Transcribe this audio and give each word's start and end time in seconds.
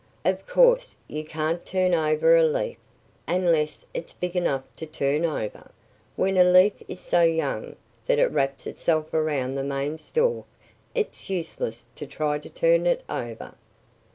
Of 0.25 0.47
course 0.47 0.97
you 1.07 1.23
can't 1.23 1.63
turn 1.63 1.93
over 1.93 2.35
a 2.35 2.43
leaf 2.43 2.79
unless 3.27 3.85
it's 3.93 4.13
big 4.13 4.35
enough 4.35 4.63
to 4.77 4.87
turn 4.87 5.25
over. 5.25 5.69
When 6.15 6.37
a 6.37 6.43
leaf 6.43 6.73
is 6.87 6.99
so 6.99 7.21
young 7.21 7.75
that 8.07 8.17
it 8.17 8.31
wraps 8.31 8.65
itself 8.65 9.13
around 9.13 9.53
the 9.53 9.63
main 9.63 9.99
stalk 9.99 10.47
it's 10.95 11.29
useless 11.29 11.85
to 11.93 12.07
try 12.07 12.39
to 12.39 12.49
turn 12.49 12.87
it 12.87 13.03
over. 13.09 13.53